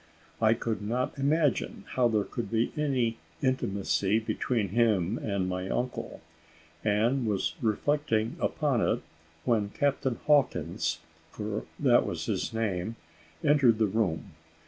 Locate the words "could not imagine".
0.55-1.83